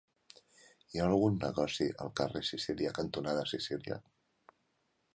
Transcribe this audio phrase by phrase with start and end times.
[0.95, 4.03] Hi ha algun negoci al carrer Sicília cantonada Sicília?